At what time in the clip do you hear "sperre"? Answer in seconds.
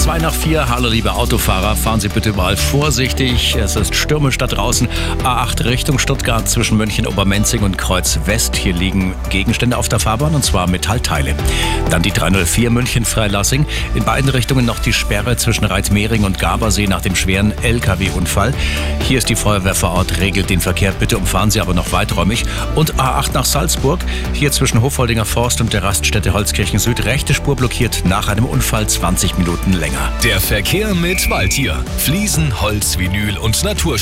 14.94-15.36